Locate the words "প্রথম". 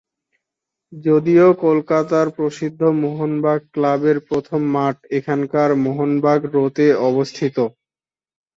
4.29-4.61